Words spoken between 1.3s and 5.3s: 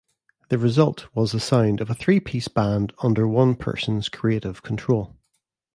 the sound of a three-piece band under one person's creative control.